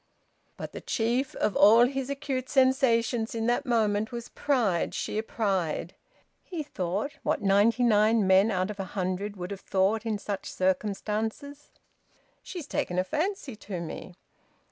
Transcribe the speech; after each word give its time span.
But 0.57 0.71
the 0.71 0.81
chief 0.81 1.35
of 1.35 1.55
all 1.55 1.85
his 1.85 2.09
acute 2.09 2.49
sensations 2.49 3.35
in 3.35 3.45
that 3.45 3.67
moment 3.67 4.11
was 4.11 4.29
pride: 4.29 4.95
sheer 4.95 5.21
pride. 5.21 5.93
He 6.43 6.63
thought, 6.63 7.19
what 7.21 7.43
ninety 7.43 7.83
nine 7.83 8.25
men 8.25 8.49
out 8.49 8.71
of 8.71 8.79
a 8.79 8.83
hundred 8.97 9.37
would 9.37 9.51
have 9.51 9.61
thought 9.61 10.03
in 10.03 10.17
such 10.17 10.51
circumstances: 10.51 11.69
"She's 12.41 12.65
taken 12.65 12.97
a 12.97 13.03
fancy 13.03 13.55
to 13.57 13.79
me!" 13.79 14.15